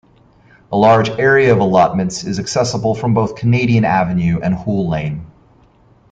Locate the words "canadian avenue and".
3.35-4.55